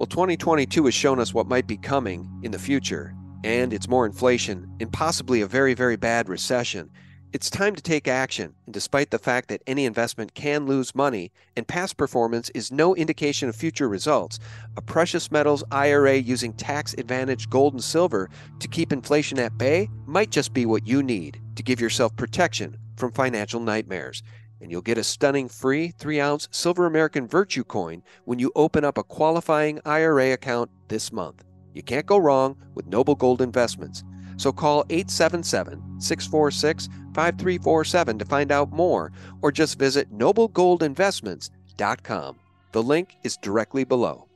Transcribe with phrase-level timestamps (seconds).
[0.00, 3.14] Well, 2022 has shown us what might be coming in the future,
[3.44, 6.90] and it's more inflation and possibly a very, very bad recession.
[7.34, 11.32] It's time to take action, and despite the fact that any investment can lose money
[11.54, 14.38] and past performance is no indication of future results,
[14.78, 19.90] a precious metals IRA using tax advantaged gold and silver to keep inflation at bay
[20.06, 24.22] might just be what you need to give yourself protection from financial nightmares.
[24.60, 28.84] And you'll get a stunning free 3 ounce Silver American Virtue coin when you open
[28.84, 31.44] up a qualifying IRA account this month.
[31.74, 34.02] You can't go wrong with Noble Gold Investments.
[34.36, 42.38] So call 877 646 5347 to find out more, or just visit noblegoldinvestments.com.
[42.72, 44.29] The link is directly below.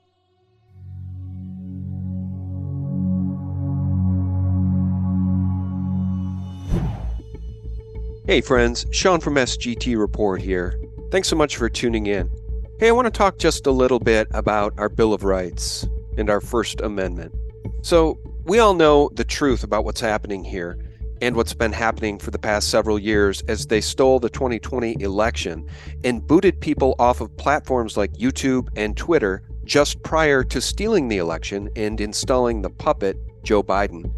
[8.27, 10.81] Hey friends, Sean from SGT Report here.
[11.11, 12.31] Thanks so much for tuning in.
[12.79, 16.31] Hey, I want to talk just a little bit about our Bill of Rights and
[16.31, 17.35] our First Amendment.
[17.83, 20.79] So, we all know the truth about what's happening here
[21.21, 25.69] and what's been happening for the past several years as they stole the 2020 election
[26.03, 31.19] and booted people off of platforms like YouTube and Twitter just prior to stealing the
[31.19, 34.11] election and installing the puppet, Joe Biden.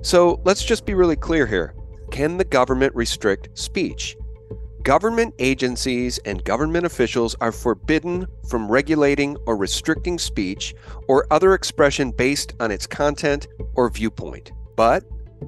[0.00, 1.74] So let's just be really clear here.
[2.10, 4.16] Can the government restrict speech?
[4.82, 10.74] Government agencies and government officials are forbidden from regulating or restricting speech
[11.08, 14.52] or other expression based on its content or viewpoint.
[14.76, 15.04] But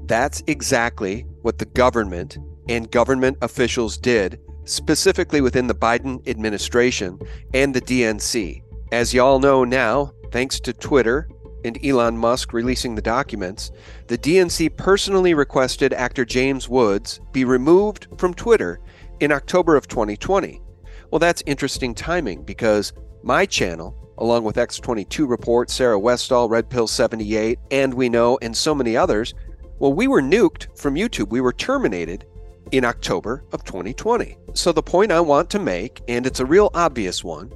[0.06, 7.18] that's exactly what the government and government officials did, specifically within the Biden administration
[7.54, 8.62] and the DNC.
[8.92, 11.28] As y'all know now, thanks to Twitter
[11.64, 13.70] and Elon Musk releasing the documents,
[14.06, 18.80] the DNC personally requested actor James Woods be removed from Twitter
[19.20, 20.60] in October of 2020.
[21.10, 26.86] Well, that's interesting timing because my channel, along with X22 Report, Sarah Westall, Red Pill
[26.86, 29.34] 78, and We Know, and so many others,
[29.78, 31.30] well, we were nuked from YouTube.
[31.30, 32.26] We were terminated
[32.70, 34.36] in October of 2020.
[34.54, 37.52] So the point I want to make, and it's a real obvious one,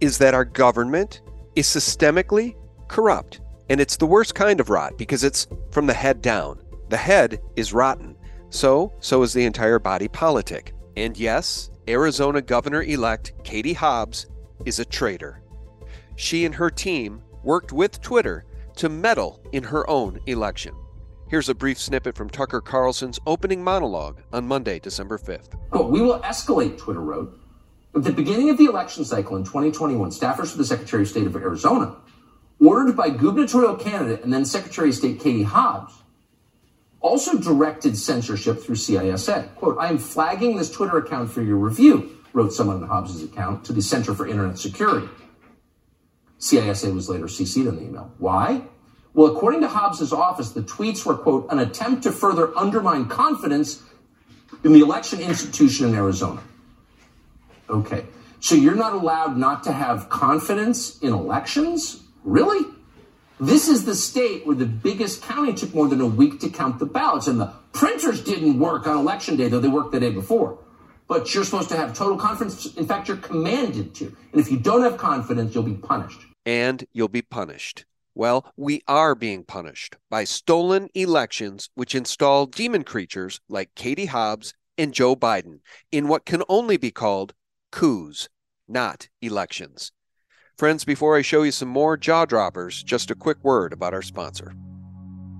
[0.00, 1.20] is that our government
[1.56, 2.54] is systemically
[2.88, 3.40] corrupt.
[3.68, 6.60] And it's the worst kind of rot because it's from the head down.
[6.88, 8.16] The head is rotten.
[8.50, 10.74] So, so is the entire body politic.
[10.96, 14.26] And yes, Arizona Governor elect Katie Hobbs
[14.64, 15.42] is a traitor.
[16.16, 18.44] She and her team worked with Twitter
[18.76, 20.74] to meddle in her own election.
[21.28, 25.54] Here's a brief snippet from Tucker Carlson's opening monologue on Monday, December 5th.
[25.90, 27.40] we will escalate, Twitter wrote.
[27.96, 31.26] At the beginning of the election cycle in 2021, staffers for the Secretary of State
[31.26, 31.96] of Arizona,
[32.60, 35.94] ordered by gubernatorial candidate and then Secretary of State Katie Hobbs,
[37.00, 39.54] also directed censorship through CISA.
[39.56, 43.64] Quote, I am flagging this Twitter account for your review, wrote someone on Hobbs's account
[43.66, 45.08] to the Center for Internet Security.
[46.38, 48.12] CISA was later CC'd on the email.
[48.18, 48.62] Why?
[49.12, 53.82] Well, according to Hobbs's office, the tweets were, quote, an attempt to further undermine confidence
[54.64, 56.42] in the election institution in Arizona.
[57.68, 58.04] Okay.
[58.40, 62.03] So you're not allowed not to have confidence in elections?
[62.24, 62.66] Really?
[63.38, 66.78] This is the state where the biggest county took more than a week to count
[66.78, 70.10] the ballots, and the printers didn't work on election day, though they worked the day
[70.10, 70.58] before.
[71.06, 72.74] But you're supposed to have total confidence.
[72.76, 74.16] In fact, you're commanded to.
[74.32, 76.20] And if you don't have confidence, you'll be punished.
[76.46, 77.84] And you'll be punished.
[78.14, 84.54] Well, we are being punished by stolen elections which install demon creatures like Katie Hobbs
[84.78, 85.58] and Joe Biden
[85.90, 87.34] in what can only be called
[87.72, 88.28] coups,
[88.68, 89.90] not elections.
[90.56, 94.02] Friends, before I show you some more jaw droppers, just a quick word about our
[94.02, 94.54] sponsor.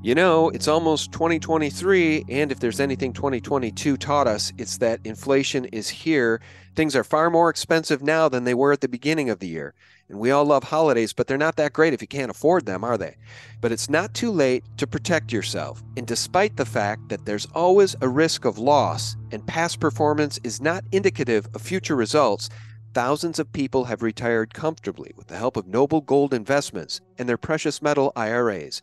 [0.03, 5.67] You know, it's almost 2023, and if there's anything 2022 taught us, it's that inflation
[5.67, 6.41] is here.
[6.75, 9.75] Things are far more expensive now than they were at the beginning of the year.
[10.09, 12.83] And we all love holidays, but they're not that great if you can't afford them,
[12.83, 13.17] are they?
[13.61, 15.81] But it's not too late to protect yourself.
[15.97, 20.61] And despite the fact that there's always a risk of loss and past performance is
[20.61, 22.51] not indicative of future results,
[22.95, 27.37] thousands of people have retired comfortably with the help of Noble Gold Investments and their
[27.37, 28.83] precious metal IRAs.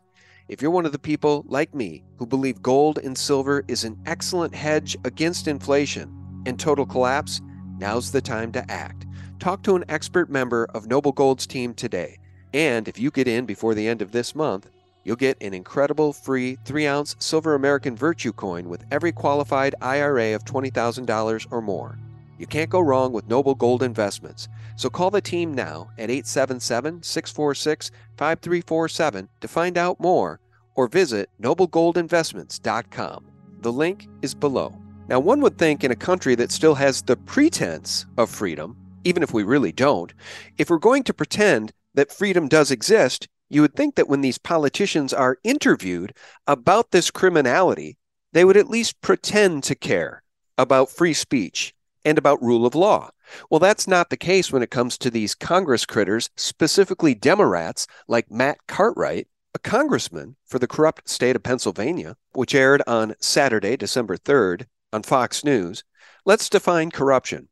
[0.50, 3.98] If you're one of the people, like me, who believe gold and silver is an
[4.06, 7.40] excellent hedge against inflation and total collapse,
[7.78, 9.06] now's the time to act.
[9.40, 12.18] Talk to an expert member of Noble Gold's team today.
[12.54, 14.69] And if you get in before the end of this month,
[15.06, 20.36] you'll get an incredible free 3 ounce silver American Virtue coin with every qualified IRA
[20.36, 21.98] of $20,000 or more.
[22.42, 24.48] You can't go wrong with Noble Gold Investments.
[24.76, 30.40] So call the team now at 877 646 5347 to find out more
[30.74, 33.26] or visit noblegoldinvestments.com.
[33.60, 34.76] The link is below.
[35.08, 39.22] Now, one would think in a country that still has the pretense of freedom, even
[39.22, 40.12] if we really don't,
[40.58, 44.40] if we're going to pretend that freedom does exist, you would think that when these
[44.40, 46.12] politicians are interviewed
[46.48, 48.00] about this criminality,
[48.34, 50.24] they would at least pretend to care
[50.58, 53.09] about free speech and about rule of law.
[53.50, 58.31] Well, that's not the case when it comes to these Congress critters, specifically Democrats like
[58.31, 64.18] Matt Cartwright, a congressman for the corrupt state of Pennsylvania, which aired on Saturday, December
[64.18, 65.83] 3rd on Fox News.
[66.25, 67.50] Let's define corruption.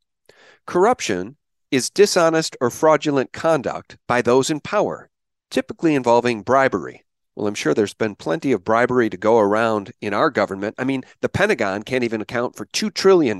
[0.65, 1.37] Corruption
[1.71, 5.09] is dishonest or fraudulent conduct by those in power,
[5.49, 7.03] typically involving bribery.
[7.39, 10.75] Well, I'm sure there's been plenty of bribery to go around in our government.
[10.77, 13.37] I mean, the Pentagon can't even account for $2 trillion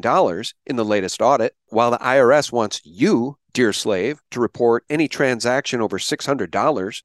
[0.65, 5.81] in the latest audit, while the IRS wants you, dear slave, to report any transaction
[5.81, 7.03] over $600.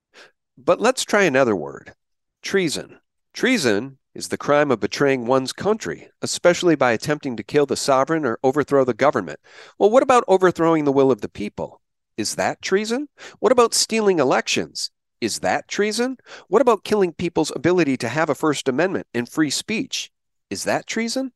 [0.56, 1.94] But let's try another word
[2.42, 3.00] treason.
[3.32, 8.24] Treason is the crime of betraying one's country, especially by attempting to kill the sovereign
[8.24, 9.40] or overthrow the government.
[9.80, 11.80] Well, what about overthrowing the will of the people?
[12.16, 13.08] Is that treason?
[13.40, 14.92] What about stealing elections?
[15.24, 16.18] Is that treason?
[16.48, 20.12] What about killing people's ability to have a First Amendment and free speech?
[20.50, 21.32] Is that treason?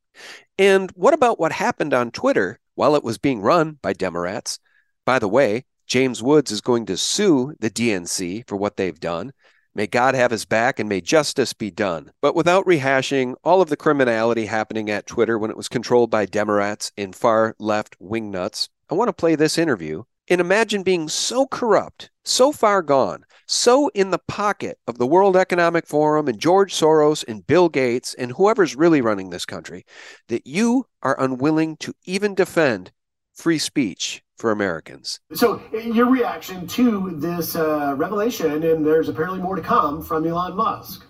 [0.59, 4.59] And what about what happened on Twitter while it was being run by Democrats?
[5.07, 9.33] By the way, James Woods is going to sue the DNC for what they've done.
[9.75, 12.13] May God have his back and may justice be done.
[12.21, 16.27] But without rehashing all of the criminality happening at Twitter when it was controlled by
[16.27, 21.47] Democrats and far left wingnuts, I want to play this interview and imagine being so
[21.47, 26.75] corrupt, so far gone, so in the pocket of the World Economic Forum and George
[26.75, 29.85] Soros and Bill Gates and whoever's really running this country
[30.29, 32.93] that you are unwilling to even defend
[33.35, 35.21] free speech for Americans.
[35.35, 40.57] So, your reaction to this uh, revelation, and there's apparently more to come from Elon
[40.57, 41.05] Musk.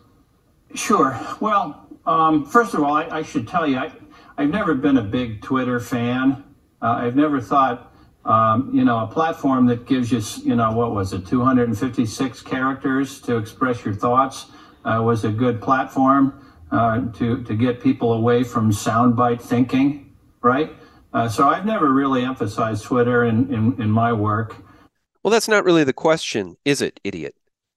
[0.75, 1.19] Sure.
[1.41, 3.93] Well, um, first of all, I, I, should tell you, I,
[4.39, 6.45] have never been a big Twitter fan.
[6.81, 7.88] Uh, I've never thought,
[8.25, 13.21] um, you know, a platform that gives you, you know, what was it, 256 characters
[13.23, 14.47] to express your thoughts
[14.85, 20.73] uh, was a good platform uh, to, to get people away from soundbite thinking, right?
[21.13, 24.57] Uh, so I've never really emphasized Twitter in, in, in my work.
[25.23, 27.35] Well, that's not really the question, is it, idiot?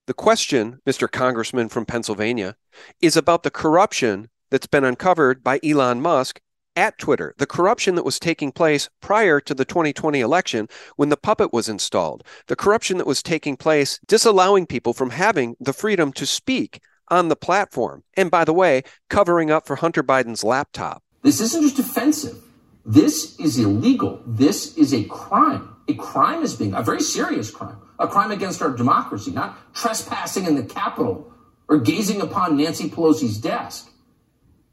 [0.08, 1.10] The question, Mr.
[1.10, 2.58] Congressman from Pennsylvania,
[3.02, 6.42] is about the corruption that's been uncovered by Elon Musk
[6.76, 11.18] at Twitter, the corruption that was taking place prior to the 2020 election when the
[11.18, 16.12] puppet was installed, the corruption that was taking place disallowing people from having the freedom
[16.14, 18.04] to speak on the platform.
[18.16, 21.04] And by the way, covering up for Hunter Biden's laptop.
[21.22, 22.38] This isn't just offensive.
[22.86, 24.24] This is illegal.
[24.26, 25.76] This is a crime.
[25.88, 30.46] A crime is being, a very serious crime, a crime against our democracy, not trespassing
[30.46, 31.32] in the Capitol
[31.68, 33.91] or gazing upon Nancy Pelosi's desk.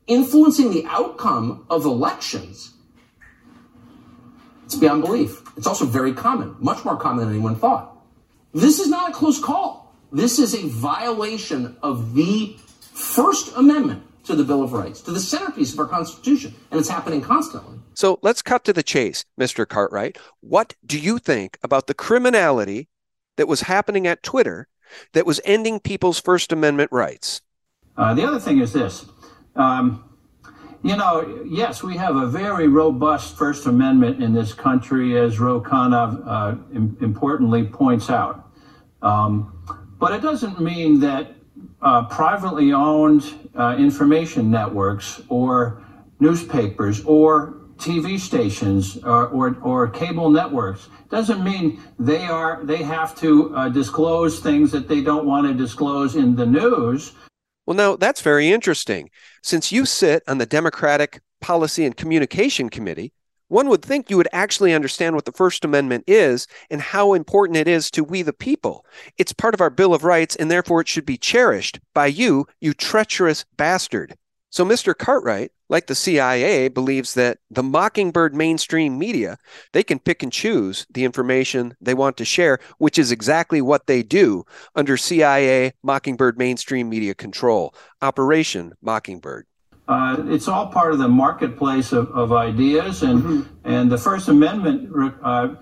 [0.08, 2.72] Influencing the outcome of elections.
[4.64, 5.42] It's beyond belief.
[5.56, 7.96] It's also very common, much more common than anyone thought.
[8.52, 9.94] This is not a close call.
[10.10, 15.20] This is a violation of the First Amendment to the Bill of Rights, to the
[15.20, 17.78] centerpiece of our Constitution, and it's happening constantly.
[17.94, 19.66] So let's cut to the chase, Mr.
[19.66, 20.18] Cartwright.
[20.40, 22.88] What do you think about the criminality
[23.36, 24.68] that was happening at Twitter
[25.12, 27.42] that was ending people's First Amendment rights?
[27.96, 29.06] Uh, the other thing is this.
[29.58, 30.04] Um,
[30.84, 35.60] you know, yes, we have a very robust First Amendment in this country, as Ro
[35.60, 36.54] Khanna uh,
[37.04, 38.48] importantly points out.
[39.02, 39.52] Um,
[39.98, 41.34] but it doesn't mean that
[41.82, 45.82] uh, privately owned uh, information networks or
[46.20, 53.14] newspapers or TV stations or, or, or, cable networks doesn't mean they are they have
[53.14, 57.12] to uh, disclose things that they don't want to disclose in the news.
[57.68, 59.10] Well, now that's very interesting.
[59.42, 63.12] Since you sit on the Democratic Policy and Communication Committee,
[63.48, 67.58] one would think you would actually understand what the First Amendment is and how important
[67.58, 68.86] it is to we the people.
[69.18, 72.46] It's part of our Bill of Rights, and therefore it should be cherished by you,
[72.58, 74.14] you treacherous bastard.
[74.50, 74.96] So Mr.
[74.96, 79.36] Cartwright, like the CIA, believes that the Mockingbird mainstream media,
[79.72, 83.86] they can pick and choose the information they want to share, which is exactly what
[83.86, 89.46] they do under CIA Mockingbird mainstream media control, Operation Mockingbird.
[89.86, 93.42] Uh, it's all part of the marketplace of, of ideas, and mm-hmm.
[93.64, 94.90] and the First Amendment
[95.22, 95.54] uh,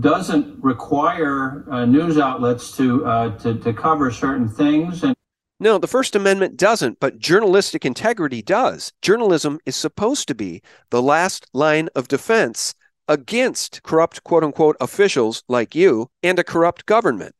[0.00, 5.04] doesn't require uh, news outlets to, uh, to to cover certain things.
[5.04, 5.16] And
[5.62, 8.92] no, the First Amendment doesn't, but journalistic integrity does.
[9.00, 12.74] Journalism is supposed to be the last line of defense
[13.06, 17.36] against corrupt quote unquote officials like you and a corrupt government.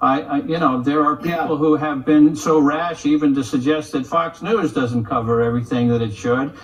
[0.00, 1.56] I, I, you know, there are people yeah.
[1.56, 6.00] who have been so rash even to suggest that Fox News doesn't cover everything that
[6.00, 6.56] it should.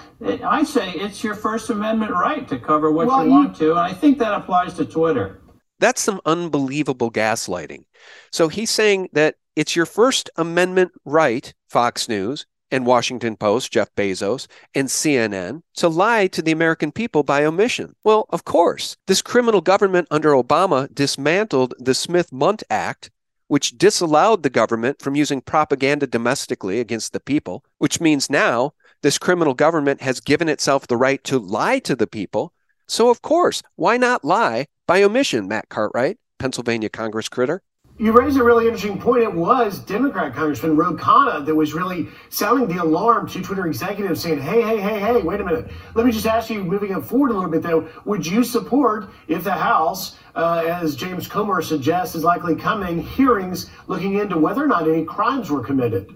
[0.44, 3.80] I say it's your First Amendment right to cover what well, you want to, and
[3.80, 5.40] I think that applies to Twitter.
[5.80, 7.84] That's some unbelievable gaslighting.
[8.30, 13.94] So he's saying that it's your First Amendment right, Fox News and Washington Post, Jeff
[13.94, 17.94] Bezos, and CNN to lie to the American people by omission.
[18.02, 23.10] Well, of course, this criminal government under Obama dismantled the Smith Mundt Act,
[23.46, 29.18] which disallowed the government from using propaganda domestically against the people, which means now this
[29.18, 32.52] criminal government has given itself the right to lie to the people.
[32.88, 37.62] So, of course, why not lie by omission, Matt Cartwright, Pennsylvania Congress critter?
[37.96, 39.22] You raise a really interesting point.
[39.22, 44.20] It was Democrat Congressman Ro Khanna that was really sounding the alarm to Twitter executives
[44.20, 45.70] saying, hey, hey, hey, hey, wait a minute.
[45.94, 49.10] Let me just ask you, moving it forward a little bit, though, would you support
[49.28, 54.64] if the House, uh, as James Comer suggests, is likely coming, hearings looking into whether
[54.64, 56.12] or not any crimes were committed?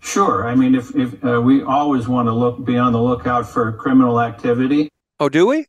[0.00, 0.48] Sure.
[0.48, 3.70] I mean, if, if uh, we always want to look be on the lookout for
[3.74, 4.88] criminal activity.
[5.20, 5.66] Oh, do we?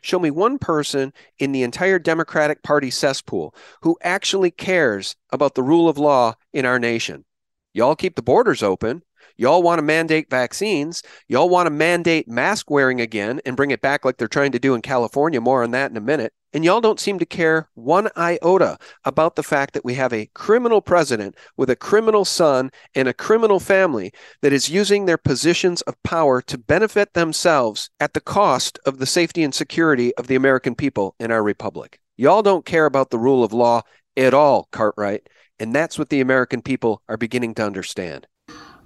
[0.00, 5.62] Show me one person in the entire Democratic Party cesspool who actually cares about the
[5.62, 7.24] rule of law in our nation.
[7.72, 9.02] Y'all keep the borders open.
[9.36, 11.02] Y'all want to mandate vaccines.
[11.28, 14.58] Y'all want to mandate mask wearing again and bring it back like they're trying to
[14.58, 15.40] do in California.
[15.40, 16.32] More on that in a minute.
[16.54, 20.30] And y'all don't seem to care one iota about the fact that we have a
[20.34, 25.82] criminal president with a criminal son and a criminal family that is using their positions
[25.82, 30.36] of power to benefit themselves at the cost of the safety and security of the
[30.36, 32.00] American people in our republic.
[32.16, 33.82] Y'all don't care about the rule of law
[34.16, 35.28] at all, Cartwright.
[35.60, 38.26] And that's what the American people are beginning to understand.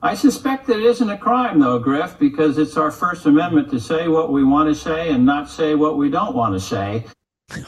[0.05, 4.09] I suspect it isn't a crime, though, Griff, because it's our First Amendment to say
[4.09, 7.05] what we want to say and not say what we don't want to say.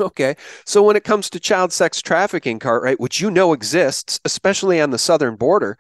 [0.01, 0.35] Okay.
[0.65, 4.93] So when it comes to child sex trafficking, Cartwright, which you know exists, especially on
[4.93, 5.77] the southern border,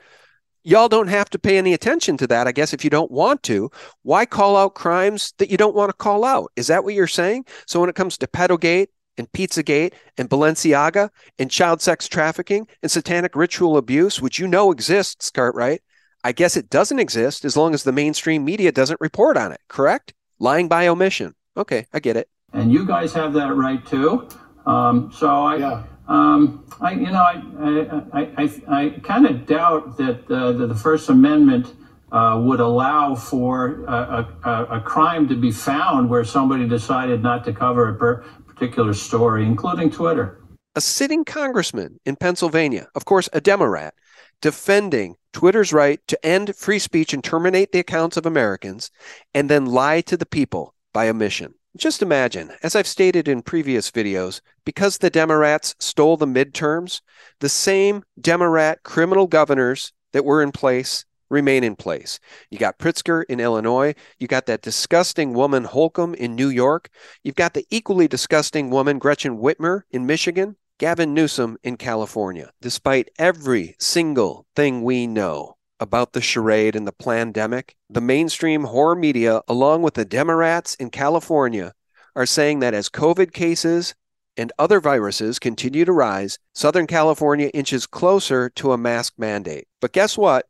[0.62, 3.42] y'all don't have to pay any attention to that, I guess, if you don't want
[3.44, 3.70] to.
[4.02, 6.52] Why call out crimes that you don't want to call out?
[6.54, 7.46] Is that what you're saying?
[7.66, 11.08] So when it comes to Pedogate and Pizzagate and Balenciaga
[11.38, 15.80] and child sex trafficking and satanic ritual abuse, which you know exists, Cartwright,
[16.24, 19.60] I guess it doesn't exist as long as the mainstream media doesn't report on it,
[19.68, 20.14] correct?
[20.38, 21.34] Lying by omission.
[21.56, 24.28] Okay, I get it and you guys have that right too.
[24.64, 25.82] Um, so I, yeah.
[26.08, 30.74] um, I, you know, I, I, I, I kind of doubt that, uh, that the
[30.74, 31.74] First Amendment
[32.12, 37.44] uh, would allow for a, a, a, crime to be found where somebody decided not
[37.44, 40.40] to cover a per- particular story, including Twitter.
[40.76, 43.94] A sitting congressman in Pennsylvania, of course, a Democrat,
[44.40, 48.90] defending Twitter's right to end free speech and terminate the accounts of Americans,
[49.34, 51.54] and then lie to the people by omission.
[51.76, 57.00] Just imagine, as I've stated in previous videos, because the Democrats stole the midterms,
[57.40, 62.20] the same Democrat criminal governors that were in place remain in place.
[62.50, 63.94] You got Pritzker in Illinois.
[64.20, 66.88] You got that disgusting woman Holcomb in New York.
[67.24, 70.56] You've got the equally disgusting woman Gretchen Whitmer in Michigan.
[70.78, 72.50] Gavin Newsom in California.
[72.60, 78.96] Despite every single thing we know, about the charade and the pandemic, the mainstream horror
[78.96, 81.74] media, along with the Democrats in California,
[82.16, 83.94] are saying that as COVID cases
[84.36, 89.68] and other viruses continue to rise, Southern California inches closer to a mask mandate.
[89.80, 90.46] But guess what?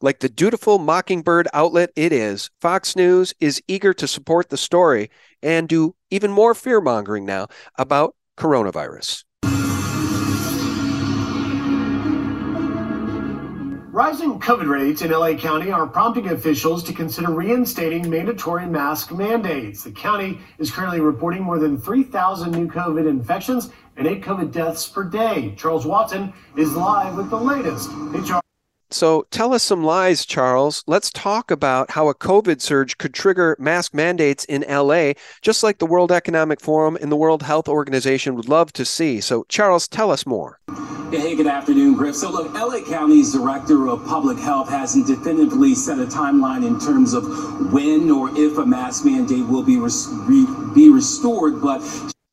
[0.00, 5.10] Like the dutiful mockingbird outlet it is, Fox News is eager to support the story
[5.42, 9.25] and do even more fear mongering now about coronavirus.
[13.96, 19.84] Rising COVID rates in LA County are prompting officials to consider reinstating mandatory mask mandates.
[19.84, 24.86] The county is currently reporting more than 3,000 new COVID infections and eight COVID deaths
[24.86, 25.54] per day.
[25.56, 27.88] Charles Watson is live with the latest.
[28.26, 28.45] Charles.
[28.90, 30.84] So tell us some lies, Charles.
[30.86, 35.12] Let's talk about how a COVID surge could trigger mask mandates in LA,
[35.42, 39.20] just like the World Economic Forum and the World Health Organization would love to see.
[39.20, 40.60] So, Charles, tell us more.
[41.10, 42.16] Hey, good afternoon, Griff.
[42.16, 47.12] So, look, LA County's Director of Public Health hasn't definitively set a timeline in terms
[47.12, 51.80] of when or if a mask mandate will be, res- re- be restored, but.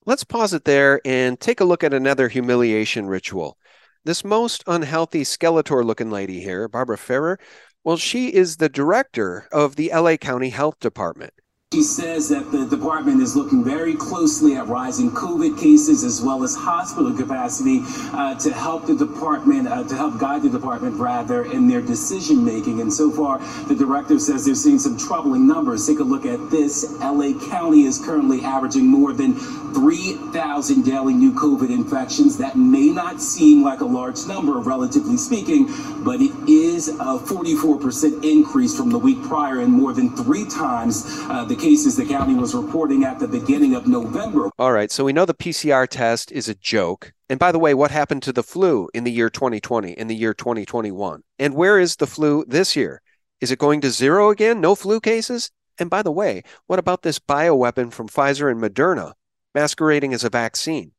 [0.05, 3.57] Let's pause it there and take a look at another humiliation ritual.
[4.05, 7.39] This most unhealthy Skeletor looking lady here, Barbara Ferrer,
[7.85, 11.33] well, she is the director of the LA County Health Department.
[11.73, 16.43] She says that the department is looking very closely at rising COVID cases as well
[16.43, 17.81] as hospital capacity
[18.13, 22.45] uh, to help the department, uh, to help guide the department rather in their decision
[22.45, 22.79] making.
[22.79, 25.87] And so far, the director says they're seeing some troubling numbers.
[25.87, 26.95] Take a look at this.
[26.99, 29.33] LA County is currently averaging more than
[29.73, 32.37] 3,000 daily new COVID infections.
[32.37, 35.65] That may not seem like a large number, relatively speaking,
[36.03, 41.03] but it is a 44% increase from the week prior and more than three times
[41.29, 44.49] uh, the cases the county was reporting at the beginning of November.
[44.59, 47.13] All right, so we know the PCR test is a joke.
[47.29, 50.15] And by the way, what happened to the flu in the year 2020, in the
[50.15, 51.23] year 2021?
[51.39, 53.01] And where is the flu this year?
[53.39, 54.59] Is it going to zero again?
[54.59, 55.51] No flu cases?
[55.79, 59.13] And by the way, what about this bioweapon from Pfizer and Moderna
[59.55, 60.91] masquerading as a vaccine?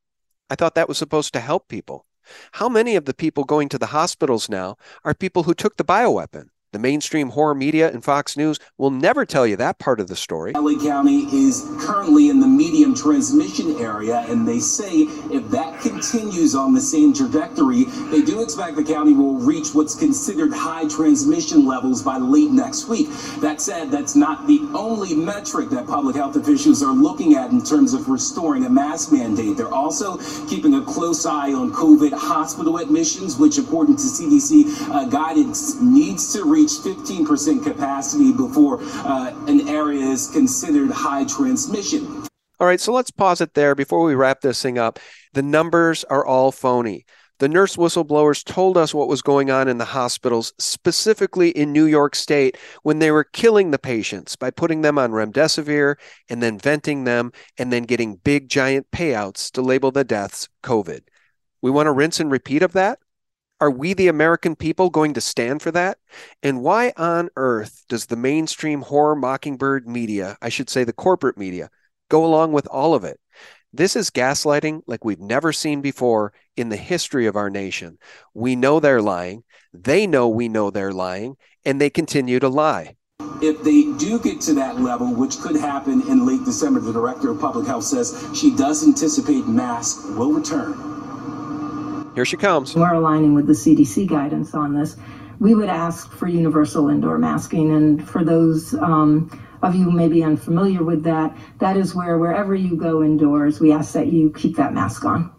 [0.48, 2.06] I thought that was supposed to help people.
[2.52, 5.84] How many of the people going to the hospitals now are people who took the
[5.84, 6.46] bioweapon?
[6.74, 10.16] The mainstream horror media and Fox News will never tell you that part of the
[10.16, 10.54] story.
[10.56, 16.56] LA County is currently in the medium transmission area, and they say if that continues
[16.56, 21.64] on the same trajectory, they do expect the county will reach what's considered high transmission
[21.64, 23.06] levels by late next week.
[23.40, 27.62] That said, that's not the only metric that public health officials are looking at in
[27.62, 29.56] terms of restoring a mask mandate.
[29.56, 30.16] They're also
[30.48, 36.32] keeping a close eye on COVID hospital admissions, which, according to CDC uh, guidance, needs
[36.32, 42.26] to reach reach 15% capacity before uh, an area is considered high transmission.
[42.58, 44.98] All right, so let's pause it there before we wrap this thing up.
[45.34, 47.04] The numbers are all phony.
[47.40, 51.84] The nurse whistleblowers told us what was going on in the hospitals, specifically in New
[51.84, 55.96] York State, when they were killing the patients by putting them on remdesivir
[56.30, 61.00] and then venting them and then getting big giant payouts to label the deaths COVID.
[61.60, 63.00] We want to rinse and repeat of that?
[63.60, 65.98] Are we, the American people, going to stand for that?
[66.42, 71.38] And why on earth does the mainstream horror mockingbird media, I should say the corporate
[71.38, 71.70] media,
[72.08, 73.20] go along with all of it?
[73.72, 77.98] This is gaslighting like we've never seen before in the history of our nation.
[78.32, 79.44] We know they're lying.
[79.72, 82.96] They know we know they're lying, and they continue to lie.
[83.42, 87.30] If they do get to that level, which could happen in late December, the director
[87.30, 90.93] of public health says she does anticipate masks will return.
[92.14, 92.76] Here she comes.
[92.76, 94.96] We're aligning with the CDC guidance on this.
[95.40, 97.74] We would ask for universal indoor masking.
[97.74, 99.30] And for those um,
[99.62, 103.58] of you who may be unfamiliar with that, that is where wherever you go indoors,
[103.58, 105.32] we ask that you keep that mask on.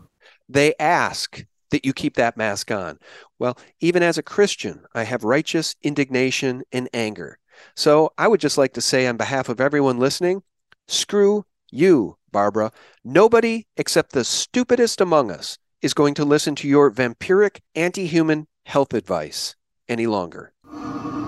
[0.50, 3.00] They ask that you keep that mask on.
[3.40, 7.40] Well, even as a Christian, I have righteous indignation and anger.
[7.76, 10.44] So I would just like to say, on behalf of everyone listening,
[10.90, 12.72] screw you, Barbara.
[13.04, 18.48] Nobody except the stupidest among us is going to listen to your vampiric, anti human
[18.66, 19.56] health advice
[19.88, 20.52] any longer.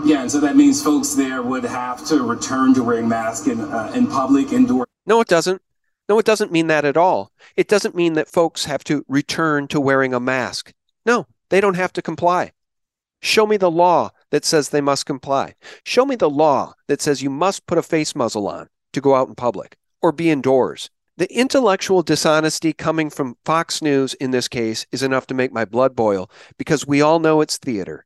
[0.03, 3.61] Yeah, and so that means folks there would have to return to wearing masks in,
[3.61, 4.87] uh, in public, indoor.
[5.05, 5.61] No, it doesn't.
[6.09, 7.31] No, it doesn't mean that at all.
[7.55, 10.73] It doesn't mean that folks have to return to wearing a mask.
[11.05, 12.53] No, they don't have to comply.
[13.21, 15.53] Show me the law that says they must comply.
[15.83, 19.13] Show me the law that says you must put a face muzzle on to go
[19.13, 20.89] out in public or be indoors.
[21.17, 25.65] The intellectual dishonesty coming from Fox News in this case is enough to make my
[25.65, 28.05] blood boil because we all know it's theater.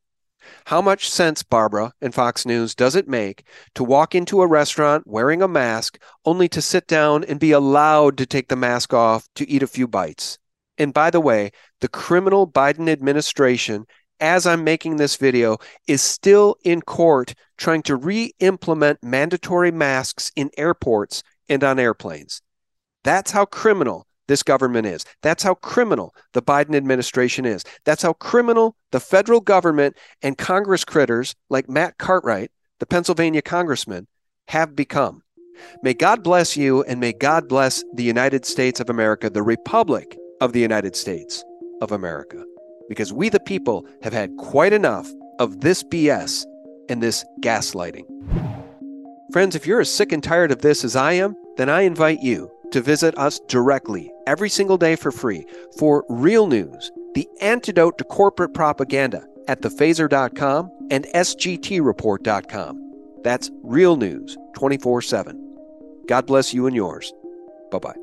[0.67, 3.43] How much sense, Barbara and Fox News, does it make
[3.75, 8.17] to walk into a restaurant wearing a mask only to sit down and be allowed
[8.17, 10.39] to take the mask off to eat a few bites?
[10.77, 13.87] And by the way, the criminal Biden administration,
[14.21, 20.31] as I'm making this video, is still in court trying to re implement mandatory masks
[20.37, 22.41] in airports and on airplanes.
[23.03, 25.05] That's how criminal this government is.
[25.21, 27.63] That's how criminal the Biden administration is.
[27.83, 34.07] That's how criminal the federal government and Congress critters like Matt Cartwright, the Pennsylvania congressman,
[34.47, 35.23] have become.
[35.83, 40.17] May God bless you and may God bless the United States of America, the Republic
[40.39, 41.43] of the United States
[41.81, 42.43] of America,
[42.89, 46.45] because we, the people, have had quite enough of this BS
[46.89, 48.05] and this gaslighting.
[49.31, 52.21] Friends, if you're as sick and tired of this as I am, then I invite
[52.21, 55.45] you to visit us directly every single day for free
[55.77, 62.91] for real news, the antidote to corporate propaganda at thephaser.com and sgtreport.com.
[63.23, 65.57] That's real news 24 7.
[66.07, 67.13] God bless you and yours.
[67.71, 67.95] Bye bye.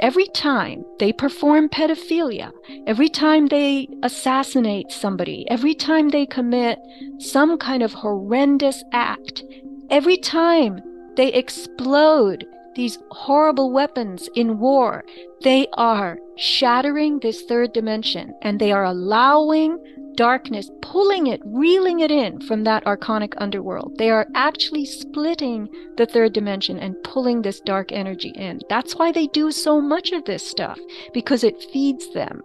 [0.00, 2.52] Every time they perform pedophilia,
[2.86, 6.78] every time they assassinate somebody, every time they commit
[7.18, 9.42] some kind of horrendous act,
[9.90, 10.80] every time
[11.18, 15.04] they explode these horrible weapons in war.
[15.42, 19.80] They are shattering this third dimension and they are allowing
[20.14, 23.98] darkness, pulling it, reeling it in from that archonic underworld.
[23.98, 28.60] They are actually splitting the third dimension and pulling this dark energy in.
[28.70, 30.78] That's why they do so much of this stuff,
[31.12, 32.42] because it feeds them.